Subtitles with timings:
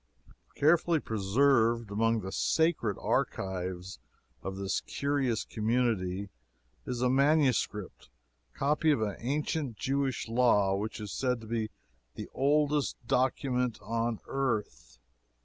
[0.55, 3.99] Carefully preserved among the sacred archives
[4.41, 6.31] of this curious community
[6.87, 7.67] is a MSS.
[8.55, 11.69] copy of the ancient Jewish law, which is said to be
[12.15, 14.97] the oldest document on earth.